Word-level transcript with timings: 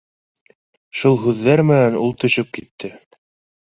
—Шул 1.03 1.21
һүҙҙәр 1.27 1.65
менән 1.71 2.01
ул 2.03 2.19
төшөп 2.25 2.55
китте 2.61 2.95